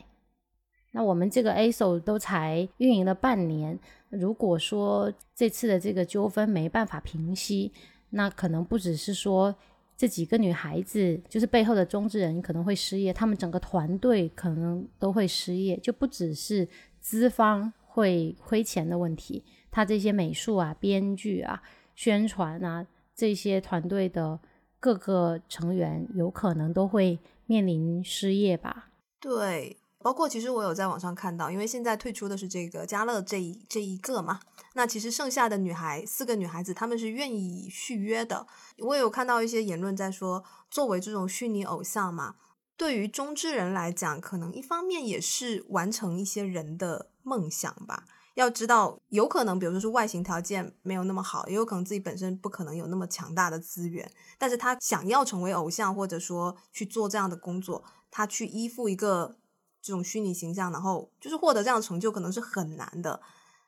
[0.92, 3.76] 那我们这个 ASO 都才运营了半年，
[4.10, 7.72] 如果说这次的这个纠纷没办法平息，
[8.10, 9.52] 那可能不只是说
[9.96, 16.68] 这几个女孩子，就是背后的中之人可能会失业，他们整个团队可能都会失业，就不只是。
[17.00, 21.60] 资方会亏钱的问题，他这些美术啊、编剧啊、
[21.94, 24.40] 宣传啊这些团队的
[24.80, 28.88] 各个成员有可能都会面临失业吧？
[29.20, 34.40] 对，包括其实我有在网上看到，因为现在退出的是这个嘉乐这一这一个嘛，
[34.74, 38.46] 那其实剩下的女孩四个女孩子她们是愿意续约的。
[38.78, 42.34] 我有看到一些言论在说，作为这种虚拟偶像嘛。
[42.76, 48.06] 对于中之人来讲，可能一方面也是完成一些人的梦想吧。
[48.34, 59.36] 要知道，有可能，比如说是外形条件没有那么好，也有可能自己本身不可能有那么强大的资源，但是他想要成为偶像，或者说去做这样的工作，他去依附一个
[59.80, 63.20] 这种虚拟形象，然后就是获得这样的成就，可能是很难的。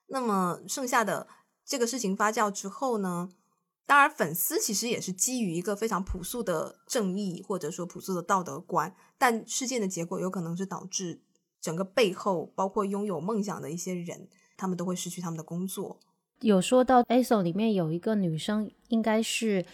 [0.07, 1.27] 那么剩下的
[1.65, 3.31] 这个事情发酵之后呢？
[3.87, 8.97] 当然，粉丝其实也是基于一个非常朴素的正义，或者说朴素的道德观。
[9.19, 11.21] 但事件的结果有可能是导致
[11.61, 15.99] 整个背后，包括拥有梦想的一些人，他们都会失去他们的工作。
[16.41, 19.65] 有说到 ASO 里面有一个女生，应该是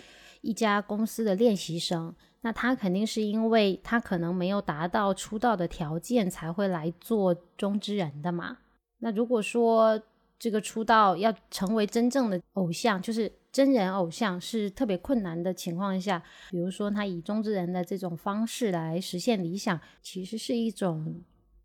[0.40, 2.14] 一家公司的练习生。
[2.42, 8.58] 那她肯定是因为她可能没有达到出道的条件，才会来做中之人的嘛。
[8.98, 10.00] 那如果说
[10.38, 13.32] 这个出道要成为真正的偶像，就是。
[13.52, 21.20] 真人偶像是特别困难的情况下，比如说他以中之人的这种方式来实现理想，其实是一种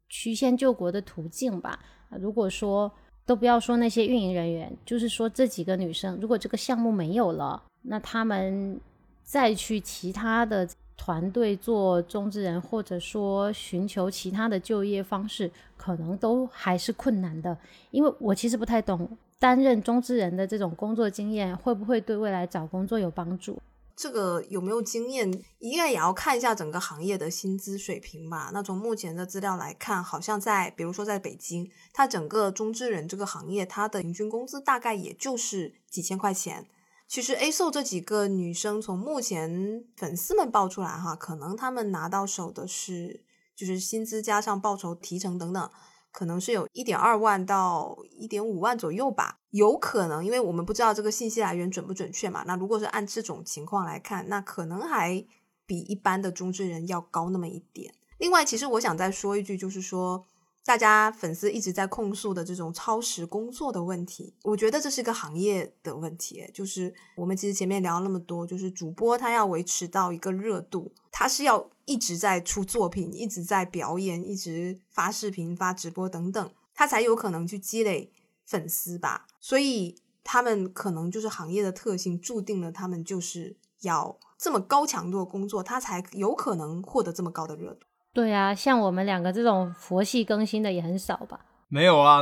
[0.09, 1.79] 曲线救国的途径吧。
[2.19, 2.91] 如果说
[3.25, 8.79] 都不要说那些运营人员，就是说这几个女生，如果这个项目没有了，那他们
[9.23, 17.57] 再去其他的团队做中之人，或者说寻求其他的就业方式，可能都还是困难的。
[17.91, 19.17] 因为我其实不太懂。
[19.37, 23.61] 担任中之人的这种工作经验会不会对未来找工作有帮助？
[23.95, 28.51] 这个有没有经验，应该也要看一下整个行业的薪资水平吧。
[28.53, 36.67] 那从目前的资料来看，好像在比如说在北京，它整个中之人这个行业，它的平均工资大概也就是几千块钱。
[37.07, 43.23] 其实 A o 这几个女生，从目前粉丝们爆出来哈，可能他们拿到手的是
[43.55, 45.69] 就是薪资加上报酬提成等等。
[46.11, 52.43] 可能是有一点二万到一点五万左右吧，有可能，因为我们不知道这个信息来源准不准确嘛。
[52.45, 55.25] 那如果是按这种情况来看，那可能还
[55.65, 57.93] 比一般的中之人要高那么一点。
[58.17, 60.25] 另外，其实我想再说一句，就是说。
[60.67, 66.43] 大家粉丝一直在控诉的这种超时工作的问题，我觉得这是一个行业的问题。
[66.51, 78.11] 就是我们其实前面聊了那么多，就是主播他要维持到一个热度，他是要一直在出作品，一直在表演，一直发视频、发直播等等，他才有可能去积累
[78.45, 79.25] 粉丝吧。
[79.39, 87.85] 所以他们可能就是行业的特性，注定了他们就是要这么高强度的工作，他才有可能获得这么高的热度。
[88.13, 91.45] 对啊，像我们两个这种佛系更新的也很少吧？
[91.67, 92.21] 没有啊，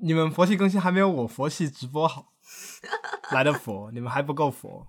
[0.00, 2.32] 你们佛系更新还没有我佛系直播好
[3.32, 4.86] 来的佛，你们还不够佛。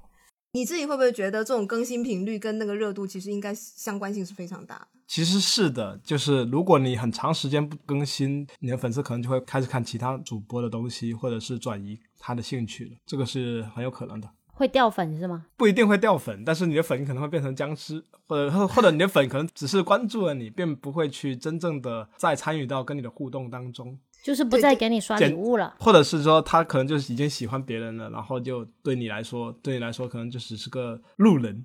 [0.56, 4.88] 你自己会不会觉得这种更新频率跟那个热度其实应该相关性是非常大的？
[5.06, 14.30] 其实是的，就是如果你很长时间不更新，你的粉丝可能就会开始看其他主播的东西，或者是转移他的兴趣了，这个是很有可能的。
[14.54, 15.46] 会掉粉是吗？
[15.58, 31.64] 不一定会掉粉，但是你的粉可能会变成僵尸，或者或者你的粉可能只是关注了你，并不会去真正的再参与到跟你的互动当中，就是不再给你刷礼物了，或者是说他可能就是已经喜欢别人了，然后就对你来说，对你来说可能就只是个路人。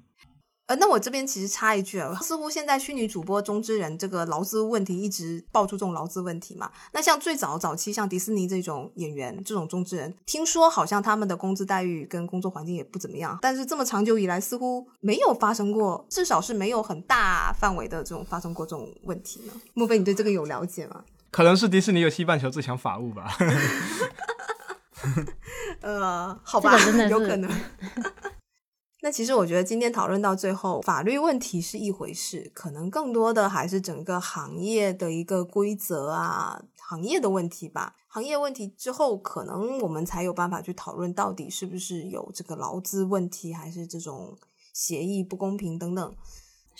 [0.66, 6.70] 呃，那我这边其实插一句啊，似乎现在虚拟主播中之人这个劳资问题一直爆出这种劳资问题嘛。
[6.92, 13.38] 那像最早早期像迪士尼这种演员这种中之人，听说好像他们的工资待遇跟工作环境也不怎么样。
[13.40, 19.52] 但是这么长久以来，似乎没有发生过，至少是没有很大范围的这种发生过这种问题呢。
[19.72, 21.02] 莫非你对这个有了解吗？
[21.30, 23.34] 可能是迪士尼有西半球最强法务吧。
[25.80, 26.76] 呃，好吧，
[27.08, 27.50] 有可能。
[29.02, 37.96] 那其实我觉得今天讨论到最后，法律问题是一回事，可能更多的还是整个行业的一个规则啊，行业的问题吧。
[38.08, 44.36] 行业问题之后，可能我们才有办法去讨论到底是不是有这个劳资问题，还是这种
[44.74, 46.14] 协议不公平等等。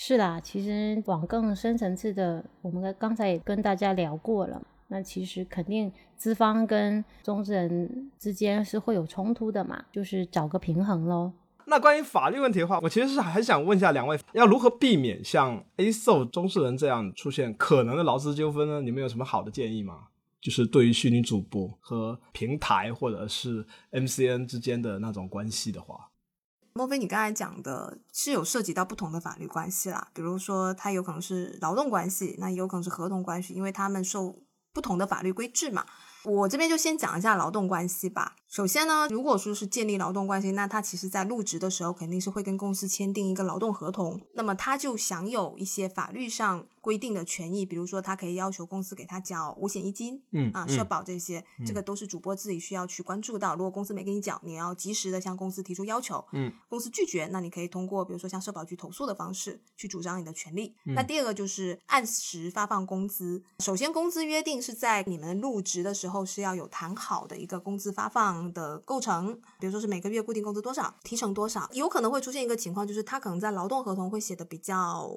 [0.03, 4.59] 是啦，其实往更深层次的，我们刚才也跟大家聊过了。
[4.89, 11.31] 那其实肯定资方跟中资人之间是会有冲突的嘛，就是找个平衡喽。
[11.67, 18.81] 那关于法律问题的话，我其实是还想问一下两位，要如何避免像 A So 中资人这样出现可能的劳资纠纷呢？
[18.81, 20.05] 你们有什么好的建议吗？
[20.41, 26.10] 就是对于虚拟主播和平台或者是 MCN 之间的那种关系的话，
[26.81, 30.09] 莫非你刚才讲的是有涉及到不同的法律关系啦？
[30.15, 34.35] 比如说，它有可能是劳动关系，那也有可能是合同关系，因为他们受
[34.73, 35.85] 不同的法律规制嘛。
[36.25, 38.35] 我这边就先讲一下劳动关系吧。
[38.51, 53.55] 首先呢，如果说是建立劳动关系，那他其实在入职的时候肯定是会跟公司签订一个劳动合同，那么他就享有一些法律上规定的权益，比如说他可以要求公司给他缴五险一金，嗯啊，社保这些，这个都是主播自己需要去关注到。
[53.55, 60.75] 如果公司没给你缴，你要及时的向公司提出要求，嗯，公司拒绝，那你可以通过比如说向社保局投诉的方式去主张你的权利。
[60.87, 63.45] 那第二个就是按时发放工资。
[63.61, 75.11] 首先，工资约定是在你们入职的时候是要有谈好的一个工资发放的构成，比如说是每个月固定工资多少，提成多少，有可能会出现一个情况，就是他可能在劳动合同会写的比较。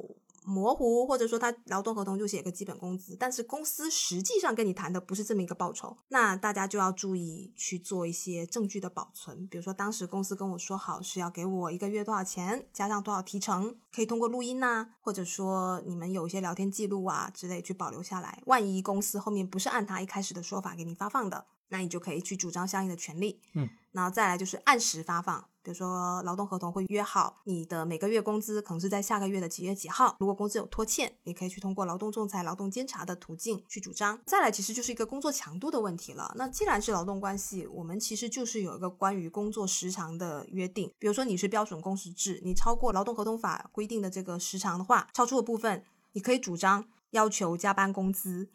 [0.46, 23.42] 模糊，或者说他劳动合同就写个基本工资，但是公司实际上跟你谈的不是这么一个报酬，那大家就要注意去做一些证据的保存，比如说当时公司跟我说好是要给我一个月多少钱，加上多少提成，可以通过录音呐，或者说你们有一些聊天记录啊之类去保留下来，万一公司后面不是按他一开始的说法给你发放的，那你就可以去主张相应的权利。
[23.56, 25.44] 嗯，然后再来就是按时发放。
[25.64, 30.16] 比如说，劳动合同会约好你的每个月工资可能是在下个月的几月几号。
[30.20, 34.20] 如果工资有拖欠，你可以去通过劳动仲裁、劳动监察的途径去主张。
[34.26, 36.32] 再来，其实就是一个工作强度的问题了。
[36.36, 40.92] 那既然是劳动关系，我们其实就是有一个关于工作时长的约定。
[41.00, 48.50] 比如说你是标准工时制，你超过劳动合同法规定的这个时长的话，超出的部分你可以主张要求加班工资。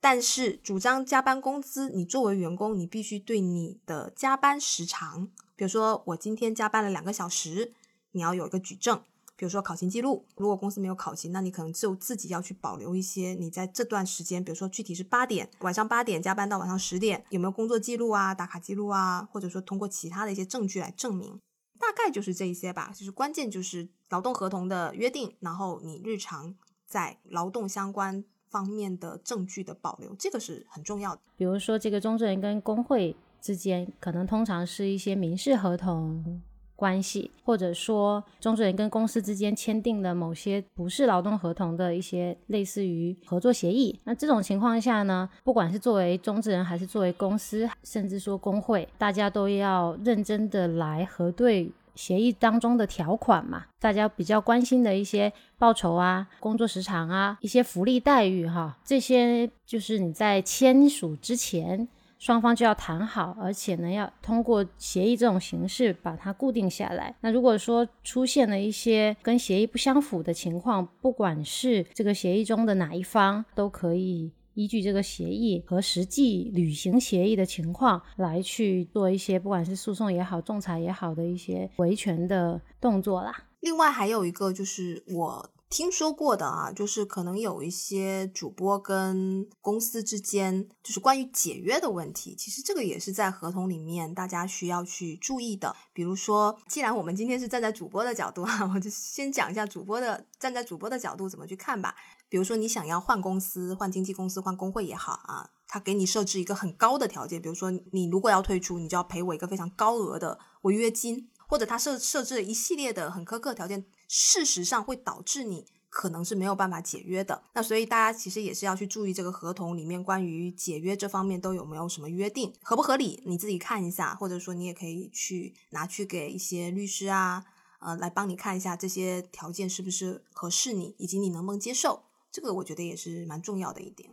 [0.00, 5.28] 但是主张加班工资，你作为员工，你必须对你的加班时长。
[5.54, 7.74] 比如说，我今天加班了两个小时，
[8.12, 9.02] 你要有一个举证，
[9.36, 10.24] 比如说考勤记录。
[10.36, 21.38] 如果公司没有考勤，那你可能就自己要去保留一些你在这段时间，比如说具体是八点晚上八点加班到晚上十点，有没有工作记录啊、打卡记录啊，或者说通过其他的一些证据来证明。
[21.78, 22.90] 大概就是这一些吧。
[22.94, 26.54] 就是关键就是劳动合同的约定，然后你日常
[26.86, 31.20] 在劳动相关方面的证据的保留，这个是很重要的。
[31.36, 33.16] 比如说这个中证人跟工会。
[33.42, 36.42] 之间可能通常是一些民事合同、
[36.76, 43.98] 关系，或者说中之人跟公司之间签订了某些不是劳动合同的一些类似于合作协议。
[44.04, 53.64] 那这种情况下呢，不管是作为中之人还是作为公司，甚至说工会，大家都要认真的来核对协议当中的条款嘛。
[53.78, 61.86] 大家比较关心的一些报酬啊、工作时长啊、一些福利待遇哈，这些就是你在签署之前。
[62.18, 67.14] 双方就要谈好，而且呢，要通过协议这种形式把它固定下来。
[67.22, 74.30] 那如果说出现了一些跟协议不相符的情况，不管是这个协议中的哪一方，都可以
[74.60, 83.44] 依据这个协议和实际履行协议的情况来去做一些，不管是诉讼也好、仲裁也好的一些维权的动作啦。
[83.60, 85.50] 另外还有一个就是我。
[85.70, 92.34] 听说过的啊，就是可能有一些主播跟公司之间，就是关于解约的问题。
[92.34, 95.76] 其实这个也是在合同里面大家需要去注意的。
[95.92, 101.94] 比如说，既然我们今天是站在主播的角度啊，我就先讲一下主播的站在主播的角度怎么去看吧。
[102.30, 111.28] 比如说，你想要换公司、换经纪公司、换工会也好啊，他给你设置一个很高的条件，比如说你如果要退出，你就要赔我一个非常高额的违约金。
[111.50, 117.42] 或者他设设置了一系列的很苛刻条件，事实上会导致你可能是没有办法解约的。
[117.54, 127.44] 那所以大家其实也是要去注意这个合同里面关于解约这方面都有没有什么约定，合不合理，你自己看一下，或者说你也可以去拿去给一些律师啊，
[127.80, 132.04] 呃，来帮你看一下这些条件是不是合适你，以及你能不能接受。
[132.32, 134.10] 这个我觉得也是蛮重要的一点。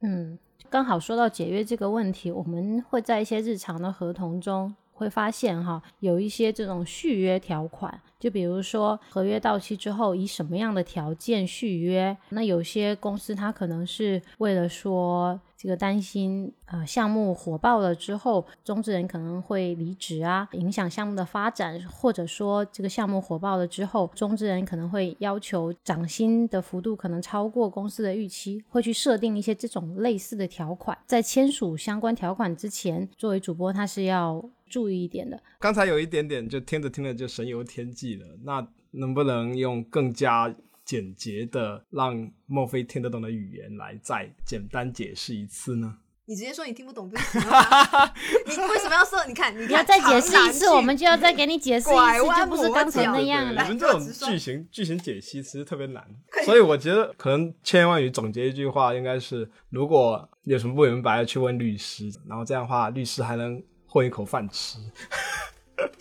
[0.00, 0.38] 嗯，
[0.70, 4.74] 刚好说到解约这个问题，我们会在一些日常的合同中。
[4.92, 15.40] 会发现哈，有一些这种续约条款，就比如说合约到期之后以什么样的条件续约，那有些公司它可能是为了说。
[15.60, 30.96] 这个担心呃，项目火爆了之后，中之人可能会离职啊，影响项目的发展，或者说这个项目火爆了之后，中之人可能会要求涨薪的幅度可能超过公司的预期，会去设定一些这种类似的条款。
[31.06, 35.42] 在签署相关条款之前，作为主播他是要注意一点的。
[35.58, 40.54] 刚才有一点点就听着听着就神游天际了，那能不能用更加？
[40.88, 45.98] 简洁的让墨菲听得懂的语言来再简单解释一次呢？
[46.24, 48.14] 你直接说你听不懂就行了。
[48.48, 49.22] 你为什么要说？
[49.26, 53.62] 你看，你要再解释一次，我们就要再给你解释一次，就不是刚才那样了。
[53.64, 56.02] 你们这种剧情剧情解析其实特别难，
[56.46, 64.78] 所以我觉得可能千言万语总结一句话，应该是：如果有什么不明白，去问律师，然后这样的话，律师还能混一口饭吃。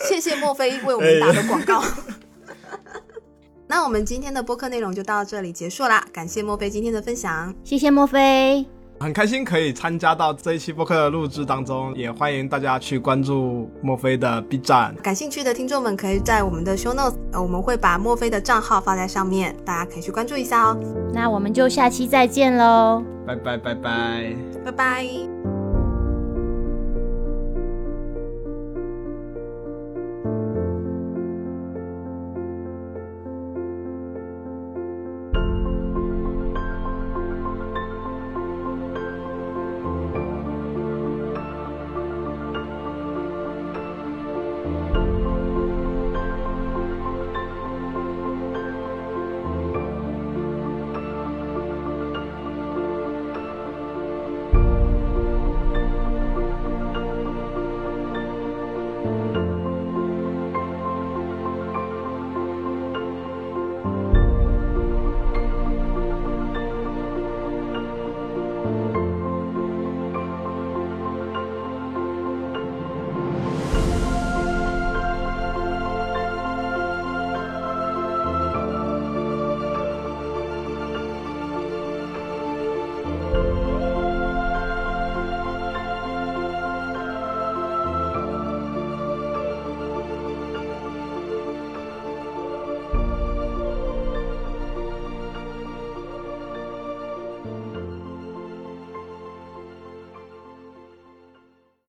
[0.07, 1.83] 谢谢墨菲为我们打的广告。
[3.67, 8.65] 那我们今天的播客内容就到这里结束啦，感谢墨菲今天的分享，谢谢墨菲，
[8.99, 20.79] 很开心可以参加到这一期播客的录制当中，也欢迎大家去关注墨菲的 B 站，感兴趣的听众们可以在我们的 Show Notes，呃，我们会把墨菲的账号放在上面，大家可以去关注一下哦。
[21.13, 24.35] 那我们就下期再见喽，拜拜拜拜。
[24.63, 25.36] 拜拜。